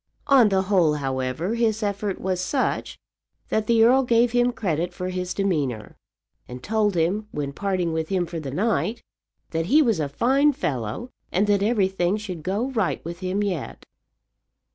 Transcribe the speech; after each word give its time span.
On 0.25 0.49
the 0.49 0.63
whole, 0.63 0.95
however, 0.95 1.53
his 1.53 1.83
effort 1.83 2.19
was 2.19 2.41
such 2.41 2.97
that 3.49 3.67
the 3.67 3.83
earl 3.83 4.01
gave 4.01 4.31
him 4.31 4.51
credit 4.51 4.95
for 4.95 5.09
his 5.09 5.31
demeanour, 5.31 5.95
and 6.47 6.63
told 6.63 6.95
him 6.95 7.27
when 7.29 7.53
parting 7.53 7.93
with 7.93 8.09
him 8.09 8.25
for 8.25 8.39
the 8.39 8.49
night 8.49 9.03
that 9.51 9.67
he 9.67 9.79
was 9.83 9.99
a 9.99 10.09
fine 10.09 10.53
fellow, 10.53 11.11
and 11.31 11.45
that 11.45 11.61
everything 11.61 12.17
should 12.17 12.41
go 12.41 12.71
right 12.71 13.05
with 13.05 13.19
him 13.19 13.43
yet. 13.43 13.85